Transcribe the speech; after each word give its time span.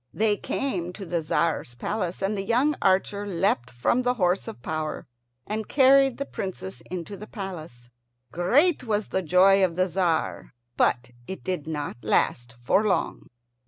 They 0.15 0.35
came 0.35 0.93
to 0.93 1.05
the 1.05 1.21
Tzar's 1.21 1.75
palace, 1.75 2.23
and 2.23 2.35
the 2.35 2.43
young 2.43 2.75
archer 2.81 3.27
leapt 3.27 3.69
from 3.69 4.01
the 4.01 4.15
horse 4.15 4.47
of 4.47 4.63
power 4.63 5.05
and 5.45 5.67
carried 5.67 6.17
the 6.17 6.25
Princess 6.25 6.81
into 6.89 7.15
the 7.15 7.27
palace. 7.27 7.87
Great 8.31 8.83
was 8.83 9.09
the 9.09 9.21
joy 9.21 9.63
of 9.63 9.75
the 9.75 9.85
Tzar; 9.87 10.55
but 10.75 11.11
it 11.27 11.43
did 11.43 11.67
not 11.67 11.97
last 12.01 12.53
for 12.57 12.83
long. 12.83 13.27